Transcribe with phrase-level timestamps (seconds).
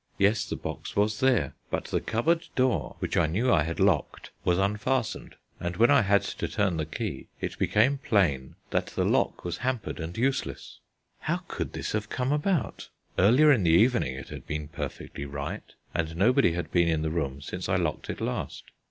[0.17, 4.31] Yes, the box was there, but the cupboard door, which I knew I had locked,
[4.43, 9.05] was unfastened, and when I had to turn the key it became plain that the
[9.05, 10.79] lock was hampered and useless.
[11.19, 12.89] How could this have come about?
[13.19, 17.11] Earlier in the evening it had been perfectly right, and nobody had been in the
[17.11, 18.63] room since I locked it last.